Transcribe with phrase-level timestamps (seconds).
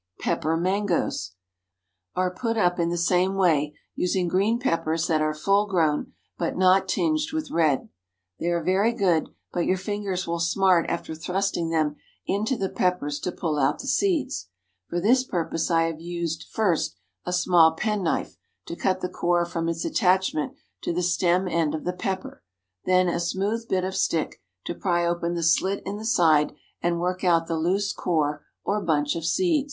[0.19, 1.33] PEPPER MANGOES.
[1.35, 1.35] ✠
[2.15, 6.57] Are put up in the same way, using green peppers that are full grown, but
[6.57, 7.87] not tinged with red.
[8.39, 13.19] They are very good, but your fingers will smart after thrusting them into the peppers
[13.19, 14.49] to pull out the seeds.
[14.89, 16.95] For this purpose I have used, first,
[17.27, 21.83] a small penknife, to cut the core from its attachment to the stem end of
[21.83, 22.41] the pepper,
[22.85, 26.99] then a smooth bit of stick, to pry open the slit in the side and
[26.99, 29.59] work out the loose core or bunch of seed.